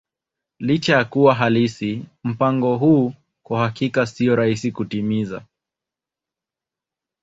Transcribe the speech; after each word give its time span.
Licha 0.59 0.97
ya 0.97 1.05
kuwa 1.05 1.35
halisi, 1.35 2.05
mpango 2.23 2.77
huu 2.77 3.13
kwa 3.43 3.59
hakika 3.59 4.05
sio 4.05 4.35
rahisi 4.35 4.71
kutimiza. 4.71 5.45